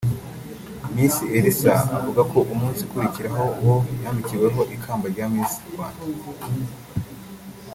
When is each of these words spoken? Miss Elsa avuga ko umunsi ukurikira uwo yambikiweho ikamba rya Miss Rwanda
Miss 0.93 1.15
Elsa 1.37 1.75
avuga 1.97 2.21
ko 2.31 2.39
umunsi 2.53 2.79
ukurikira 2.83 3.29
uwo 3.59 3.75
yambikiweho 4.03 4.61
ikamba 4.75 5.05
rya 5.13 5.25
Miss 5.33 5.51
Rwanda 5.71 6.01